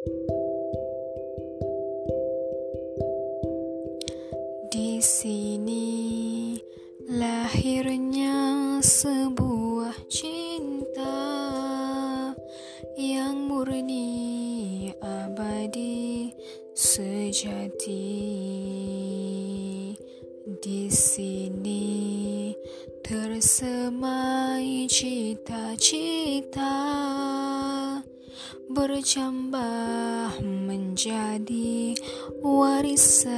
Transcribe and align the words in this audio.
Di 0.00 0.16
sini 5.04 6.56
lahirnya 7.04 8.80
sebuah 8.80 9.92
cinta 10.08 11.20
yang 12.96 13.44
murni 13.44 14.88
abadi 15.04 16.32
sejati. 16.72 18.08
Di 20.64 20.88
sini 20.88 22.56
tersemai 23.04 24.88
cita-cita 24.88 26.72
berjambah 28.70 30.38
menjadi 30.46 31.98
warisan. 32.38 33.34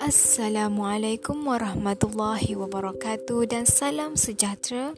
Assalamualaikum 0.00 1.36
warahmatullahi 1.44 2.56
wabarakatuh 2.56 3.44
dan 3.44 3.68
salam 3.68 4.16
sejahtera 4.16 4.96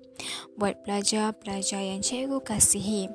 buat 0.54 0.78
pelajar-pelajar 0.86 1.82
yang 1.82 2.06
cikgu 2.06 2.38
kasihi. 2.46 3.10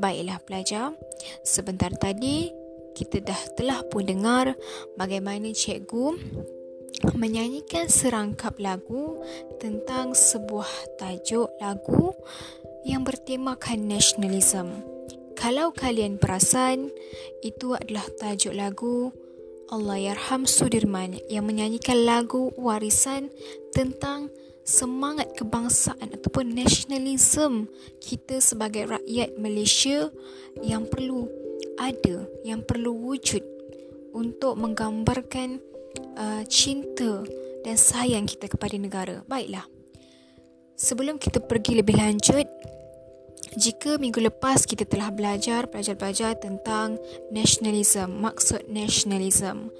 Baiklah 0.00 0.40
pelajar, 0.40 0.96
sebentar 1.44 1.92
tadi 2.00 2.48
kita 2.96 3.20
dah 3.20 3.42
telah 3.60 3.84
pun 3.84 4.08
dengar 4.08 4.56
bagaimana 4.96 5.52
cikgu 5.52 6.16
menyanyikan 7.12 7.92
serangkap 7.92 8.56
lagu 8.56 9.20
tentang 9.60 10.16
sebuah 10.16 10.96
tajuk 10.96 11.52
lagu 11.60 12.16
yang 12.84 13.02
bertemakan 13.02 13.88
nasionalisme. 13.88 14.84
Kalau 15.34 15.74
kalian 15.74 16.16
perasan, 16.16 16.94
itu 17.42 17.74
adalah 17.74 18.06
tajuk 18.20 18.54
lagu 18.54 19.10
Allah 19.72 20.12
Yarham 20.12 20.46
Sudirman 20.46 21.18
yang 21.26 21.48
menyanyikan 21.48 22.04
lagu 22.04 22.52
warisan 22.54 23.32
tentang 23.74 24.30
semangat 24.64 25.36
kebangsaan 25.36 26.14
ataupun 26.16 26.56
nasionalisme 26.56 27.68
kita 28.00 28.40
sebagai 28.40 28.88
rakyat 28.88 29.36
Malaysia 29.36 30.08
yang 30.64 30.88
perlu 30.88 31.28
ada, 31.76 32.24
yang 32.46 32.64
perlu 32.64 32.96
wujud 32.96 33.42
untuk 34.14 34.56
menggambarkan 34.56 35.60
uh, 36.16 36.42
cinta 36.46 37.26
dan 37.66 37.76
sayang 37.76 38.24
kita 38.24 38.46
kepada 38.46 38.76
negara. 38.78 39.16
Baiklah. 39.26 39.73
Sebelum 40.74 41.22
kita 41.22 41.38
pergi 41.38 41.78
lebih 41.78 41.94
lanjut, 41.94 42.50
jika 43.54 43.94
minggu 44.02 44.18
lepas 44.18 44.66
kita 44.66 44.82
telah 44.82 45.14
belajar 45.14 45.70
pelajar-pelajar 45.70 46.34
tentang 46.42 46.98
nasionalisme, 47.30 48.10
maksud 48.10 48.66
nasionalisme. 48.66 49.70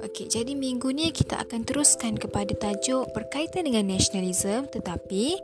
Okey, 0.00 0.32
jadi 0.32 0.56
minggu 0.56 0.96
ni 0.96 1.12
kita 1.12 1.44
akan 1.44 1.68
teruskan 1.68 2.16
kepada 2.16 2.56
tajuk 2.56 3.12
berkaitan 3.12 3.68
dengan 3.68 3.84
nasionalisme 3.84 4.64
tetapi 4.72 5.36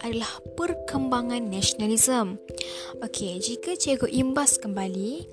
adalah 0.00 0.32
perkembangan 0.56 1.44
nasionalisme. 1.44 2.40
Okey, 3.04 3.36
jika 3.44 3.76
cikgu 3.76 4.08
imbas 4.08 4.56
kembali, 4.56 5.28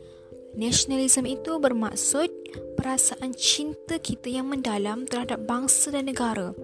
nasionalisme 0.55 1.27
itu 1.27 1.59
bermaksud 1.59 2.31
perasaan 2.79 3.35
cinta 3.35 3.99
kita 3.99 4.31
yang 4.31 4.47
mendalam 4.51 5.07
terhadap 5.07 5.43
bangsa 5.43 5.91
dan 5.91 6.07
negara. 6.07 6.55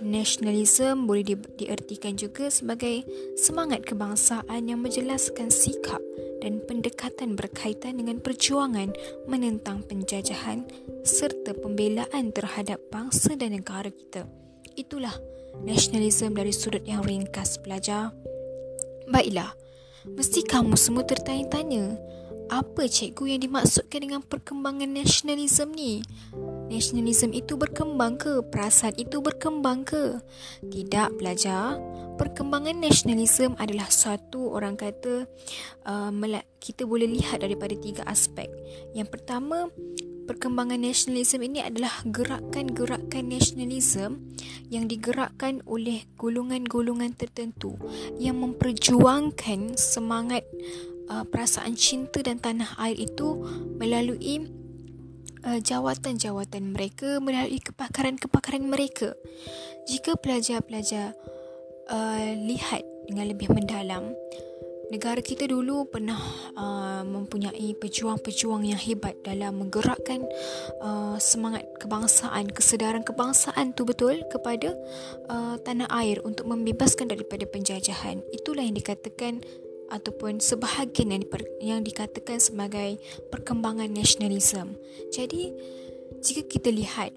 Nasionalisme 0.00 1.04
boleh 1.04 1.24
di- 1.24 1.50
diartikan 1.64 2.16
juga 2.16 2.48
sebagai 2.48 3.04
semangat 3.36 3.84
kebangsaan 3.84 4.68
yang 4.68 4.80
menjelaskan 4.80 5.48
sikap 5.52 6.00
dan 6.44 6.60
pendekatan 6.68 7.36
berkaitan 7.36 7.96
dengan 7.96 8.20
perjuangan 8.20 8.92
menentang 9.24 9.80
penjajahan 9.84 10.68
serta 11.00 11.56
pembelaan 11.56 12.32
terhadap 12.36 12.80
bangsa 12.92 13.32
dan 13.32 13.56
negara 13.56 13.88
kita. 13.88 14.28
Itulah 14.76 15.16
nasionalisme 15.64 16.36
dari 16.36 16.52
sudut 16.52 16.84
yang 16.84 17.00
ringkas 17.00 17.56
pelajar. 17.62 18.12
Baiklah, 19.08 19.52
mesti 20.04 20.44
kamu 20.44 20.76
semua 20.76 21.04
tertanya-tanya, 21.08 21.96
apa 22.52 22.84
cikgu 22.84 23.36
yang 23.36 23.40
dimaksudkan 23.44 24.00
dengan 24.04 24.20
perkembangan 24.20 24.90
nasionalisme 24.90 25.72
ni? 25.72 26.04
Nasionalisme 26.68 27.32
itu 27.32 27.56
berkembang 27.56 28.20
ke? 28.20 28.44
Perasaan 28.44 28.96
itu 29.00 29.20
berkembang 29.20 29.84
ke? 29.84 30.20
Tidak, 30.64 31.16
pelajar. 31.16 31.80
Perkembangan 32.14 32.78
nasionalisme 32.78 33.56
adalah 33.56 33.88
satu 33.88 34.54
orang 34.54 34.76
kata 34.76 35.26
uh, 35.88 36.10
kita 36.60 36.88
boleh 36.88 37.08
lihat 37.08 37.42
daripada 37.42 37.74
tiga 37.76 38.02
aspek. 38.08 38.48
Yang 38.96 39.08
pertama, 39.18 39.68
perkembangan 40.24 40.80
nasionalisme 40.80 41.44
ini 41.44 41.60
adalah 41.60 41.92
gerakan-gerakan 42.08 43.24
nasionalisme 43.28 44.20
yang 44.72 44.88
digerakkan 44.88 45.60
oleh 45.68 46.08
golongan-golongan 46.16 47.12
tertentu 47.12 47.76
yang 48.16 48.40
memperjuangkan 48.40 49.76
semangat 49.76 50.48
uh, 51.10 51.24
perasaan 51.28 51.74
cinta 51.76 52.20
dan 52.24 52.40
tanah 52.40 52.76
air 52.80 52.96
itu 52.96 53.40
melalui 53.76 54.48
uh, 55.44 55.60
jawatan-jawatan 55.60 56.72
mereka 56.72 57.20
melalui 57.20 57.60
kepakaran-kepakaran 57.60 58.64
mereka. 58.64 59.12
Jika 59.88 60.16
pelajar-pelajar 60.16 61.12
uh, 61.92 62.32
lihat 62.44 62.82
dengan 63.08 63.28
lebih 63.28 63.52
mendalam 63.52 64.16
negara 64.92 65.20
kita 65.24 65.48
dulu 65.48 65.88
pernah 65.88 66.18
uh, 66.56 67.02
mempunyai 67.02 67.72
pejuang-pejuang 67.80 68.68
yang 68.68 68.80
hebat 68.80 69.16
dalam 69.24 69.64
menggerakkan 69.64 70.24
uh, 70.84 71.16
semangat 71.16 71.64
kebangsaan 71.80 72.52
kesedaran 72.52 73.02
kebangsaan 73.02 73.72
tu 73.72 73.88
betul 73.88 74.20
kepada 74.28 74.76
uh, 75.30 75.56
tanah 75.64 75.88
air 76.04 76.20
untuk 76.24 76.48
membebaskan 76.48 77.08
daripada 77.08 77.48
penjajahan. 77.48 78.20
Itulah 78.32 78.64
yang 78.64 78.76
dikatakan 78.76 79.40
ataupun 79.92 80.40
sebahagian 80.40 81.12
yang, 81.12 81.22
diper, 81.24 81.42
yang 81.60 81.80
dikatakan 81.84 82.40
sebagai 82.40 83.00
perkembangan 83.28 83.90
nasionalisme. 83.90 84.76
Jadi, 85.12 85.52
jika 86.24 86.46
kita 86.46 86.70
lihat 86.72 87.12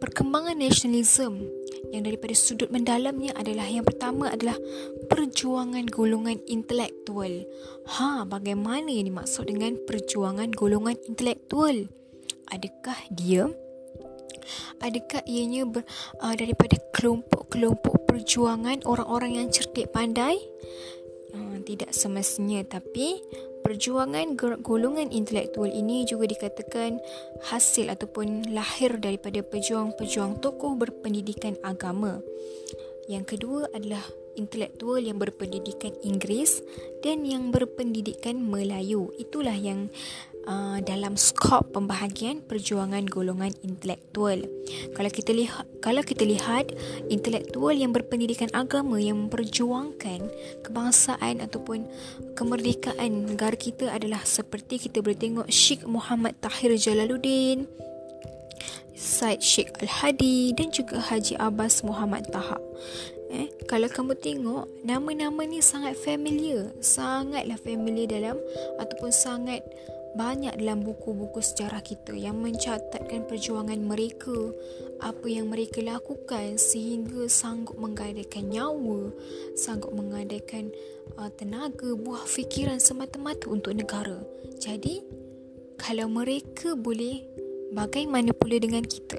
perkembangan 0.00 0.56
nasionalisme 0.56 1.44
yang 1.90 2.04
daripada 2.04 2.36
sudut 2.36 2.68
mendalamnya 2.68 3.32
adalah 3.36 3.66
yang 3.66 3.84
pertama 3.84 4.28
adalah 4.32 4.56
perjuangan 5.08 5.88
golongan 5.88 6.38
intelektual. 6.46 7.44
Ha, 7.98 8.28
bagaimana 8.28 8.88
yang 8.92 9.10
dimaksud 9.10 9.48
dengan 9.48 9.80
perjuangan 9.88 10.52
golongan 10.52 10.96
intelektual? 11.08 11.88
Adakah 12.50 12.98
dia 13.14 13.48
Adakah 14.80 15.22
ianya 15.28 15.68
ber, 15.68 15.84
uh, 16.24 16.34
daripada 16.34 16.80
kelompok-kelompok 16.96 18.08
perjuangan 18.08 18.82
orang-orang 18.88 19.38
yang 19.38 19.48
cerdik 19.52 19.92
pandai 19.94 20.40
Tidak 21.62 21.92
semestinya 21.92 22.64
tapi 22.64 23.20
perjuangan 23.60 24.34
golongan 24.64 25.12
intelektual 25.12 25.68
ini 25.68 26.08
juga 26.08 26.24
dikatakan 26.26 26.96
hasil 27.52 27.92
ataupun 27.92 28.50
lahir 28.56 28.96
daripada 28.96 29.44
pejuang-pejuang 29.44 30.40
tokoh 30.40 30.74
berpendidikan 30.74 31.54
agama. 31.60 32.24
Yang 33.10 33.36
kedua 33.36 33.66
adalah 33.74 34.02
intelektual 34.38 35.02
yang 35.02 35.18
berpendidikan 35.18 35.90
Inggeris 36.00 36.62
dan 37.02 37.26
yang 37.26 37.50
berpendidikan 37.50 38.38
Melayu. 38.38 39.10
Itulah 39.18 39.56
yang 39.58 39.90
Uh, 40.48 40.80
dalam 40.88 41.20
skop 41.20 41.76
pembahagian 41.76 42.40
perjuangan 42.40 43.04
golongan 43.04 43.52
intelektual. 43.60 44.40
Kalau 44.96 45.10
kita 45.12 45.36
lihat 45.36 45.68
kalau 45.84 46.00
kita 46.00 46.24
lihat 46.24 46.72
intelektual 47.12 47.76
yang 47.76 47.92
berpendidikan 47.92 48.48
agama 48.56 48.96
yang 48.96 49.28
memperjuangkan 49.28 50.32
kebangsaan 50.64 51.44
ataupun 51.44 51.84
kemerdekaan 52.40 53.28
negara 53.28 53.52
kita 53.52 53.92
adalah 53.92 54.24
seperti 54.24 54.80
kita 54.80 55.04
boleh 55.04 55.20
tengok 55.20 55.48
Sheikh 55.52 55.84
Muhammad 55.84 56.32
Tahir 56.40 56.72
Jalaluddin, 56.72 57.68
Said 58.96 59.44
Sheikh 59.44 59.76
Al-Hadi 59.84 60.56
dan 60.56 60.72
juga 60.72 61.04
Haji 61.04 61.36
Abbas 61.36 61.84
Muhammad 61.84 62.28
Taha. 62.32 62.56
Eh, 63.30 63.46
kalau 63.70 63.86
kamu 63.86 64.18
tengok 64.18 64.66
nama-nama 64.82 65.46
ni 65.46 65.62
sangat 65.62 65.94
familiar, 65.94 66.74
sangatlah 66.82 67.54
familiar 67.62 68.10
dalam 68.10 68.36
ataupun 68.82 69.14
sangat 69.14 69.62
banyak 70.10 70.58
dalam 70.58 70.82
buku-buku 70.82 71.38
sejarah 71.38 71.82
kita 71.86 72.18
yang 72.18 72.42
mencatatkan 72.42 73.30
perjuangan 73.30 73.78
mereka, 73.78 74.50
apa 74.98 75.26
yang 75.30 75.46
mereka 75.46 75.78
lakukan 75.80 76.58
sehingga 76.58 77.30
sanggup 77.30 77.78
menggadaikan 77.78 78.50
nyawa, 78.50 79.14
sanggup 79.54 79.94
menggadaikan 79.94 80.74
uh, 81.14 81.30
tenaga, 81.30 81.94
buah 81.94 82.26
fikiran 82.26 82.82
semata-mata 82.82 83.46
untuk 83.46 83.70
negara. 83.70 84.18
Jadi, 84.58 85.06
kalau 85.78 86.10
mereka 86.10 86.74
boleh, 86.74 87.22
bagaimana 87.70 88.34
pula 88.34 88.58
dengan 88.58 88.82
kita? 88.82 89.16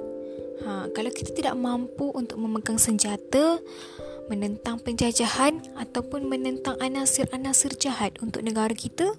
Ha, 0.62 0.94
kalau 0.94 1.10
kita 1.10 1.34
tidak 1.34 1.58
mampu 1.58 2.14
untuk 2.14 2.38
memegang 2.38 2.78
senjata, 2.78 3.58
menentang 4.30 4.78
penjajahan 4.78 5.58
ataupun 5.74 6.30
menentang 6.30 6.78
anasir-anasir 6.78 7.74
jahat 7.82 8.16
untuk 8.22 8.46
negara 8.46 8.72
kita, 8.72 9.18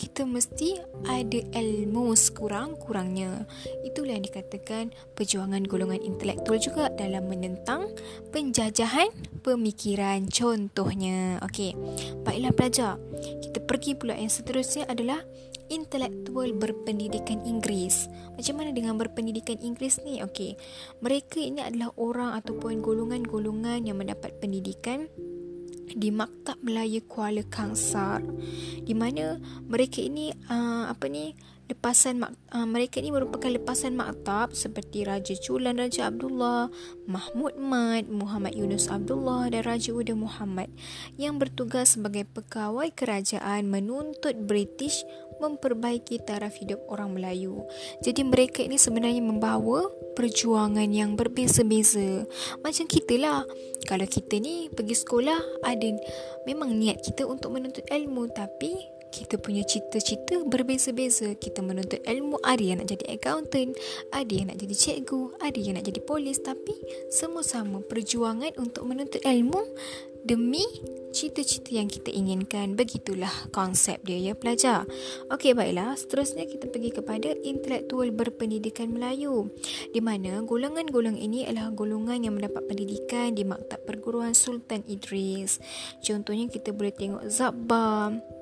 kita 0.00 0.24
mesti 0.24 0.80
ada 1.04 1.40
ilmu 1.60 2.16
sekurang-kurangnya. 2.16 3.44
Itulah 3.84 4.16
yang 4.16 4.24
dikatakan 4.24 4.96
perjuangan 5.12 5.60
golongan 5.68 6.00
intelektual 6.00 6.56
juga 6.56 6.88
dalam 6.96 7.28
menentang 7.28 7.92
penjajahan 8.32 9.12
pemikiran. 9.44 10.24
Contohnya, 10.32 11.36
okey. 11.44 11.76
Baiklah 12.24 12.56
pelajar, 12.56 12.96
kita 13.44 13.60
pergi 13.60 13.92
pula 13.92 14.16
yang 14.16 14.32
seterusnya 14.32 14.88
adalah 14.88 15.20
intelektual 15.68 16.50
berpendidikan 16.56 17.44
Inggeris. 17.44 18.08
Macam 18.34 18.56
mana 18.56 18.72
dengan 18.72 18.96
berpendidikan 18.96 19.60
Inggeris 19.60 20.00
ni? 20.02 20.24
Okey. 20.24 20.56
Mereka 21.04 21.44
ini 21.44 21.60
adalah 21.60 21.94
orang 22.00 22.40
ataupun 22.40 22.80
golongan-golongan 22.80 23.84
yang 23.84 24.00
mendapat 24.00 24.34
pendidikan 24.40 25.12
di 25.94 26.14
Maktab 26.14 26.60
Melayu 26.62 27.02
Kuala 27.06 27.42
Kangsar 27.46 28.22
di 28.84 28.94
mana 28.94 29.38
mereka 29.66 30.02
ini 30.02 30.34
uh, 30.50 30.90
apa 30.90 31.06
ni 31.06 31.34
lepasan 31.70 32.18
uh, 32.26 32.66
mereka 32.66 32.98
ini 32.98 33.14
merupakan 33.14 33.46
lepasan 33.46 33.94
maktab 33.94 34.58
seperti 34.58 35.06
Raja 35.06 35.38
Chulan 35.38 35.78
Raja 35.78 36.10
Abdullah, 36.10 36.66
Mahmud 37.06 37.54
Mat, 37.62 38.10
Muhammad 38.10 38.58
Yunus 38.58 38.90
Abdullah 38.90 39.46
dan 39.54 39.62
Raja 39.62 39.94
Uda 39.94 40.18
Muhammad 40.18 40.66
yang 41.14 41.38
bertugas 41.38 41.94
sebagai 41.94 42.26
pegawai 42.26 42.90
kerajaan 42.90 43.70
menuntut 43.70 44.34
British 44.34 45.06
memperbaiki 45.40 46.20
taraf 46.20 46.60
hidup 46.60 46.84
orang 46.92 47.16
Melayu. 47.16 47.64
Jadi 48.04 48.22
mereka 48.22 48.60
ini 48.60 48.76
sebenarnya 48.76 49.24
membawa 49.24 49.88
perjuangan 50.14 50.86
yang 50.92 51.16
berbeza-beza. 51.16 52.28
Macam 52.60 52.84
kita 52.84 53.16
lah. 53.16 53.42
Kalau 53.88 54.04
kita 54.04 54.36
ni 54.36 54.68
pergi 54.68 54.92
sekolah 54.92 55.64
ada 55.64 55.88
memang 56.44 56.76
niat 56.76 57.00
kita 57.00 57.24
untuk 57.24 57.56
menuntut 57.56 57.88
ilmu 57.88 58.28
tapi 58.30 58.89
kita 59.10 59.36
punya 59.36 59.66
cita-cita 59.66 60.42
berbeza-beza. 60.46 61.34
Kita 61.36 61.60
menuntut 61.60 62.00
ilmu, 62.06 62.38
ada 62.46 62.62
yang 62.62 62.80
nak 62.80 62.94
jadi 62.94 63.18
accountant, 63.18 63.74
ada 64.14 64.32
yang 64.32 64.48
nak 64.48 64.58
jadi 64.62 64.74
cikgu, 64.74 65.36
ada 65.42 65.58
yang 65.58 65.76
nak 65.76 65.86
jadi 65.86 66.00
polis. 66.02 66.38
Tapi 66.40 66.74
semua 67.10 67.42
sama 67.42 67.82
perjuangan 67.82 68.54
untuk 68.56 68.86
menuntut 68.86 69.20
ilmu 69.26 69.60
demi 70.20 70.64
cita-cita 71.10 71.74
yang 71.74 71.88
kita 71.88 72.12
inginkan. 72.12 72.76
Begitulah 72.76 73.32
konsep 73.50 74.00
dia 74.04 74.30
ya 74.30 74.34
pelajar. 74.36 74.86
Okey 75.32 75.56
baiklah, 75.56 75.96
seterusnya 75.96 76.46
kita 76.46 76.70
pergi 76.70 76.90
kepada 76.94 77.34
intelektual 77.42 78.08
berpendidikan 78.14 78.92
Melayu. 78.94 79.50
Di 79.90 79.98
mana 79.98 80.44
golongan-golongan 80.44 81.18
ini 81.20 81.48
adalah 81.48 81.74
golongan 81.74 82.22
yang 82.22 82.34
mendapat 82.38 82.62
pendidikan 82.68 83.34
di 83.34 83.42
Maktab 83.42 83.82
Perguruan 83.88 84.36
Sultan 84.36 84.86
Idris. 84.86 85.58
Contohnya 86.04 86.46
kita 86.46 86.70
boleh 86.70 86.94
tengok 86.94 87.26
Zabbar, 87.26 88.39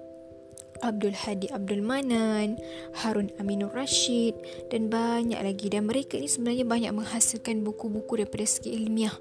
Abdul 0.80 1.14
Hadi 1.14 1.50
Abdul 1.50 1.82
Manan, 1.82 2.58
Harun 3.02 3.30
Aminur 3.38 3.72
Rashid 3.74 4.34
dan 4.70 4.92
banyak 4.92 5.38
lagi 5.38 5.66
dan 5.70 5.86
mereka 5.86 6.18
ini 6.18 6.30
sebenarnya 6.30 6.64
banyak 6.66 6.92
menghasilkan 6.94 7.62
buku-buku 7.66 8.22
daripada 8.22 8.46
segi 8.46 8.74
ilmiah 8.74 9.14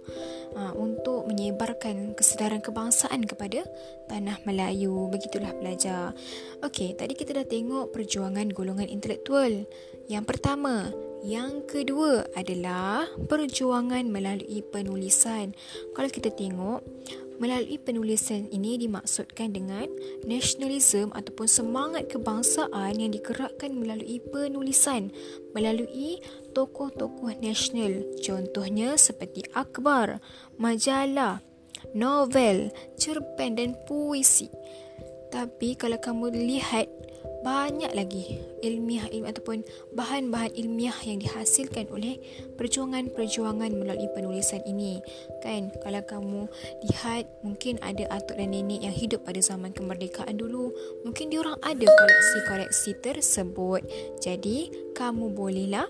uh, 0.55 0.73
untuk 0.77 1.25
menyebarkan 1.29 2.13
kesedaran 2.13 2.61
kebangsaan 2.61 3.25
kepada 3.25 3.65
tanah 4.09 4.41
Melayu. 4.45 5.09
Begitulah 5.09 5.53
belajar. 5.57 6.13
Okey, 6.63 6.97
tadi 6.97 7.13
kita 7.13 7.37
dah 7.37 7.47
tengok 7.47 7.93
perjuangan 7.93 8.49
golongan 8.53 8.89
intelektual. 8.89 9.65
Yang 10.07 10.25
pertama, 10.25 10.89
yang 11.25 11.65
kedua 11.65 12.29
adalah 12.37 13.09
perjuangan 13.27 14.05
melalui 14.07 14.61
penulisan. 14.61 15.51
Kalau 15.91 16.09
kita 16.13 16.29
tengok 16.29 16.85
Melalui 17.37 17.77
penulisan 17.77 18.49
ini 18.49 18.81
dimaksudkan 18.81 19.53
dengan 19.53 19.85
nasionalisme 20.25 21.13
ataupun 21.13 21.45
semangat 21.45 22.09
kebangsaan 22.09 22.97
yang 22.97 23.13
digerakkan 23.13 23.77
melalui 23.77 24.17
penulisan 24.33 25.13
melalui 25.53 26.17
tokoh-tokoh 26.57 27.37
nasional. 27.37 28.01
Contohnya 28.25 28.97
seperti 28.97 29.45
akhbar, 29.53 30.17
majalah, 30.57 31.45
novel, 31.93 32.73
cerpen 32.97 33.53
dan 33.53 33.77
puisi. 33.85 34.49
Tapi 35.29 35.77
kalau 35.77 36.01
kamu 36.01 36.33
lihat 36.33 36.89
banyak 37.45 37.91
lagi 37.93 38.41
ilmiah 38.65 39.05
ilmu 39.11 39.29
ataupun 39.29 39.61
bahan-bahan 39.93 40.53
ilmiah 40.57 40.95
yang 41.05 41.21
dihasilkan 41.21 41.89
oleh 41.93 42.17
perjuangan-perjuangan 42.57 43.71
melalui 43.77 44.09
penulisan 44.13 44.63
ini. 44.65 45.01
Kan 45.45 45.69
kalau 45.85 46.01
kamu 46.01 46.41
lihat 46.89 47.29
mungkin 47.45 47.77
ada 47.85 48.09
atuk 48.13 48.39
dan 48.39 48.53
nenek 48.53 48.81
yang 48.81 48.95
hidup 48.95 49.21
pada 49.25 49.39
zaman 49.43 49.69
kemerdekaan 49.73 50.37
dulu. 50.37 50.73
Mungkin 51.05 51.29
diorang 51.29 51.59
ada 51.61 51.85
koleksi-koleksi 51.85 52.91
tersebut. 53.03 53.81
Jadi 54.23 54.91
kamu 54.97 55.33
bolehlah 55.33 55.85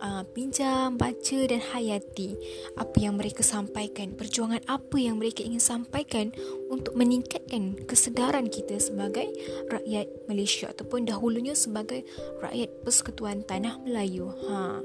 uh, 0.00 0.22
pinjam, 0.32 0.96
baca 0.96 1.38
dan 1.48 1.60
hayati 1.60 2.36
apa 2.76 2.96
yang 3.00 3.16
mereka 3.16 3.40
sampaikan, 3.40 4.12
perjuangan 4.16 4.62
apa 4.68 4.96
yang 4.96 5.20
mereka 5.20 5.44
ingin 5.44 5.62
sampaikan 5.62 6.32
untuk 6.68 6.96
meningkatkan 6.96 7.76
kesedaran 7.86 8.48
kita 8.50 8.76
sebagai 8.80 9.28
rakyat 9.70 10.06
Malaysia 10.28 10.72
ataupun 10.72 11.08
dahulunya 11.08 11.56
sebagai 11.56 12.04
rakyat 12.40 12.70
Persekutuan 12.84 13.44
Tanah 13.44 13.80
Melayu. 13.82 14.32
Ha. 14.48 14.80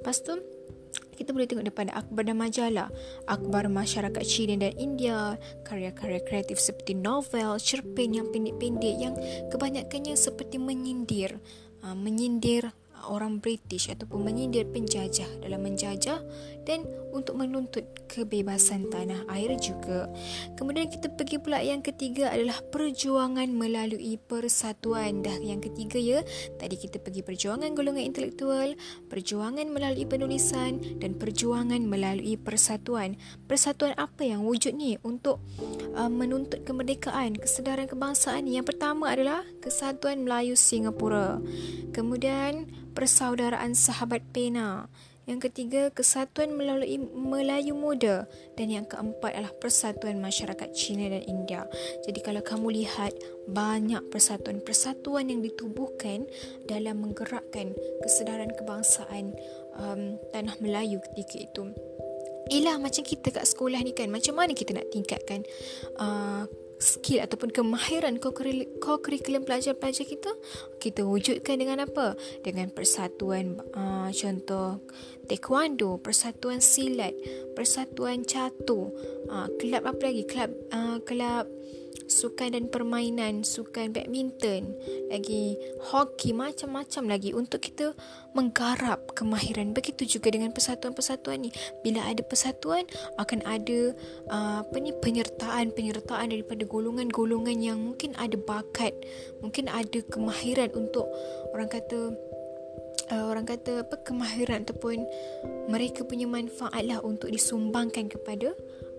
Lepas 0.00 0.20
tu 0.20 0.36
kita 1.14 1.30
boleh 1.30 1.46
tengok 1.46 1.70
depan 1.70 1.94
akhbar 1.94 2.26
dan 2.26 2.36
majalah, 2.42 2.88
akhbar 3.30 3.70
masyarakat 3.70 4.24
China 4.26 4.58
dan 4.58 4.74
India, 4.74 5.38
karya-karya 5.62 6.20
kreatif 6.26 6.58
seperti 6.58 6.98
novel, 6.98 7.56
cerpen 7.62 8.18
yang 8.18 8.26
pendek-pendek 8.34 8.96
yang 8.98 9.14
kebanyakannya 9.54 10.18
seperti 10.18 10.58
menyindir, 10.58 11.38
uh, 11.86 11.94
menyindir 11.94 12.74
orang 13.08 13.40
British 13.40 13.90
ataupun 13.92 14.24
menyindir 14.24 14.68
penjajah. 14.68 15.28
Dalam 15.44 15.64
menjajah 15.64 16.20
dan 16.64 16.88
untuk 17.14 17.38
menuntut 17.38 17.86
kebebasan 18.10 18.90
tanah 18.90 19.24
air 19.30 19.54
juga. 19.60 20.10
Kemudian 20.58 20.90
kita 20.90 21.12
pergi 21.14 21.38
pula 21.38 21.62
yang 21.62 21.80
ketiga 21.80 22.34
adalah 22.34 22.58
perjuangan 22.74 23.46
melalui 23.54 24.18
persatuan. 24.18 25.22
Dah 25.22 25.38
yang 25.38 25.62
ketiga 25.62 25.96
ya, 25.96 26.20
tadi 26.58 26.74
kita 26.74 26.98
pergi 26.98 27.22
perjuangan 27.22 27.72
golongan 27.72 28.04
intelektual, 28.04 28.74
perjuangan 29.08 29.66
melalui 29.70 30.04
penulisan 30.04 30.82
dan 30.98 31.14
perjuangan 31.14 31.82
melalui 31.86 32.34
persatuan. 32.34 33.14
Persatuan 33.46 33.94
apa 33.94 34.26
yang 34.26 34.42
wujud 34.42 34.74
ni 34.74 34.98
untuk 35.06 35.38
uh, 35.94 36.10
menuntut 36.10 36.66
kemerdekaan, 36.66 37.38
kesedaran 37.38 37.86
kebangsaan? 37.86 38.50
Yang 38.50 38.74
pertama 38.74 39.14
adalah 39.14 39.46
Kesatuan 39.62 40.26
Melayu 40.26 40.58
Singapura. 40.58 41.38
Kemudian 41.94 42.68
persaudaraan 42.94 43.74
sahabat 43.74 44.22
pena. 44.30 44.86
Yang 45.24 45.50
ketiga, 45.50 45.88
kesatuan 45.88 46.52
melalui 46.52 47.00
Melayu 47.00 47.72
Muda. 47.72 48.28
Dan 48.56 48.68
yang 48.68 48.84
keempat 48.84 49.32
adalah 49.32 49.54
persatuan 49.56 50.20
masyarakat 50.20 50.68
Cina 50.76 51.08
dan 51.08 51.24
India. 51.24 51.64
Jadi 52.04 52.20
kalau 52.20 52.44
kamu 52.44 52.84
lihat, 52.84 53.16
banyak 53.48 54.04
persatuan-persatuan 54.12 55.32
yang 55.32 55.40
ditubuhkan 55.40 56.28
dalam 56.68 57.00
menggerakkan 57.04 57.72
kesedaran 58.04 58.52
kebangsaan 58.52 59.32
um, 59.80 60.20
tanah 60.32 60.56
Melayu 60.60 61.00
ketika 61.12 61.36
itu. 61.40 61.64
Ialah 62.52 62.76
macam 62.76 63.00
kita 63.00 63.32
kat 63.32 63.48
sekolah 63.48 63.80
ni 63.80 63.96
kan, 63.96 64.12
macam 64.12 64.36
mana 64.36 64.52
kita 64.52 64.76
nak 64.76 64.92
tingkatkan 64.92 65.48
uh, 65.96 66.44
skill 66.84 67.24
ataupun 67.24 67.48
kemahiran 67.48 68.20
co-curriculum 68.20 69.48
pelajar-pelajar 69.48 70.04
kita 70.04 70.30
kita 70.76 71.00
wujudkan 71.00 71.56
dengan 71.56 71.88
apa? 71.88 72.12
Dengan 72.44 72.68
persatuan 72.68 73.56
uh, 73.72 74.12
contoh 74.12 74.84
taekwondo 75.24 75.96
persatuan 76.04 76.60
silat 76.60 77.16
persatuan 77.56 78.28
catur 78.28 78.92
uh, 79.32 79.48
kelab 79.56 79.88
apa 79.88 80.02
lagi? 80.04 80.28
Kelab 80.28 80.52
uh, 80.68 81.00
kelab 81.00 81.48
sukan 82.14 82.54
dan 82.54 82.70
permainan, 82.70 83.42
sukan 83.42 83.90
badminton, 83.90 84.78
lagi 85.10 85.58
hoki, 85.90 86.30
macam-macam 86.30 87.02
lagi 87.10 87.34
untuk 87.34 87.58
kita 87.58 87.90
menggarap 88.38 89.10
kemahiran. 89.18 89.74
Begitu 89.74 90.06
juga 90.06 90.30
dengan 90.30 90.54
persatuan-persatuan 90.54 91.42
ni. 91.42 91.50
Bila 91.82 92.06
ada 92.06 92.22
persatuan, 92.22 92.86
akan 93.18 93.42
ada 93.42 93.90
uh, 94.30 94.62
apa 94.62 94.76
ni 94.78 94.94
penyertaan-penyertaan 94.94 96.30
daripada 96.30 96.62
golongan-golongan 96.62 97.58
yang 97.58 97.82
mungkin 97.82 98.14
ada 98.14 98.38
bakat, 98.38 98.94
mungkin 99.42 99.66
ada 99.66 99.98
kemahiran 100.06 100.70
untuk 100.78 101.10
orang 101.50 101.66
kata 101.66 102.14
uh, 103.10 103.24
orang 103.28 103.44
kata 103.44 103.84
apa 103.84 103.96
kemahiran 104.06 104.64
ataupun 104.64 105.04
mereka 105.68 106.06
punya 106.06 106.28
manfaat 106.28 106.84
lah 106.86 107.00
untuk 107.02 107.28
disumbangkan 107.28 108.08
kepada 108.08 108.54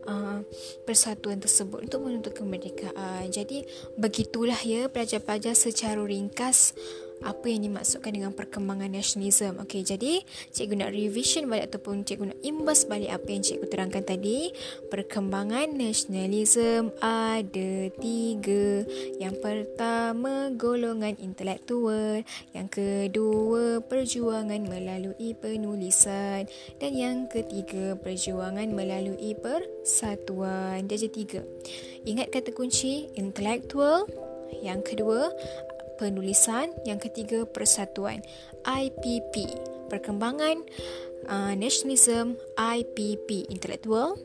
uh, 0.05 0.41
persatuan 0.87 1.37
tersebut 1.41 1.85
untuk 1.85 2.05
menuntut 2.05 2.33
kemerdekaan. 2.33 3.29
Jadi 3.29 3.65
begitulah 3.99 4.57
ya 4.63 4.87
pelajar-pelajar 4.89 5.53
secara 5.53 6.01
ringkas 6.01 6.73
apa 7.23 7.45
yang 7.47 7.71
dimaksudkan 7.71 8.11
dengan 8.11 8.31
perkembangan 8.35 8.91
nasionalisme. 8.91 9.55
Okey, 9.63 9.87
jadi 9.87 10.19
cikgu 10.51 10.75
nak 10.83 10.91
revision 10.91 11.47
balik 11.47 11.71
ataupun 11.71 12.03
cikgu 12.03 12.35
nak 12.35 12.39
imbas 12.43 12.83
balik 12.89 13.11
apa 13.13 13.27
yang 13.31 13.41
cikgu 13.45 13.65
terangkan 13.71 14.03
tadi. 14.03 14.51
Perkembangan 14.91 15.71
nasionalisme 15.73 16.91
ada 16.99 17.71
tiga. 18.01 18.83
Yang 19.21 19.35
pertama, 19.39 20.51
golongan 20.53 21.15
intelektual. 21.21 22.25
Yang 22.51 22.67
kedua, 22.73 23.79
perjuangan 23.85 24.61
melalui 24.67 25.31
penulisan. 25.37 26.45
Dan 26.77 26.91
yang 26.93 27.17
ketiga, 27.31 27.95
perjuangan 27.95 28.67
melalui 28.73 29.33
persatuan. 29.39 30.83
Jadi 30.85 31.07
tiga. 31.09 31.41
Ingat 32.05 32.29
kata 32.29 32.53
kunci, 32.53 33.09
intelektual. 33.17 34.05
Yang 34.61 34.93
kedua, 34.93 35.33
penulisan, 35.97 36.71
yang 36.87 37.01
ketiga 37.01 37.43
persatuan 37.47 38.21
IPP 38.65 39.55
perkembangan 39.87 40.65
uh, 41.29 41.53
nationalism 41.53 42.37
IPP 42.57 43.49
intellectual 43.53 44.17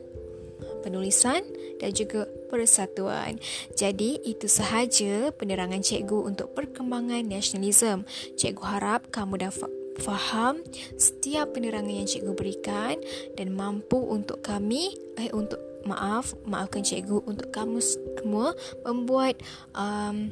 penulisan 0.81 1.45
dan 1.77 1.93
juga 1.93 2.25
persatuan. 2.49 3.37
Jadi 3.77 4.21
itu 4.25 4.49
sahaja 4.49 5.29
penerangan 5.33 5.81
cikgu 5.81 6.33
untuk 6.33 6.53
perkembangan 6.57 7.25
nasionalisme. 7.25 8.05
Cikgu 8.37 8.63
harap 8.65 9.09
kamu 9.13 9.49
dapat 9.49 9.69
faham 10.01 10.65
setiap 10.97 11.53
penerangan 11.53 11.93
yang 11.93 12.09
cikgu 12.09 12.33
berikan 12.33 12.95
dan 13.37 13.53
mampu 13.53 14.01
untuk 14.01 14.41
kami 14.41 14.97
eh 15.19 15.29
untuk 15.35 15.61
maaf 15.85 16.37
maafkan 16.45 16.85
cikgu 16.85 17.25
untuk 17.25 17.49
kamu 17.49 17.81
semua 17.81 18.53
membuat 18.85 19.37
um, 19.73 20.29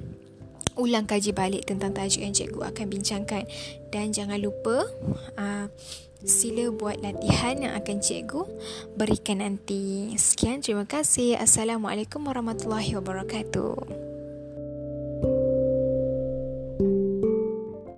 ulang 0.79 1.05
kaji 1.05 1.35
balik 1.35 1.67
tentang 1.67 1.91
tajuk 1.91 2.23
yang 2.23 2.35
cikgu 2.35 2.71
akan 2.71 2.85
bincangkan 2.87 3.43
dan 3.91 4.15
jangan 4.15 4.39
lupa 4.39 4.87
uh, 5.35 5.67
sila 6.23 6.67
buat 6.75 6.99
latihan 6.99 7.63
yang 7.63 7.73
akan 7.79 8.03
cikgu 8.03 8.43
berikan 8.99 9.39
nanti. 9.39 10.11
Sekian 10.19 10.59
terima 10.59 10.83
kasih. 10.83 11.39
Assalamualaikum 11.39 12.27
warahmatullahi 12.27 12.95
wabarakatuh. 12.99 14.08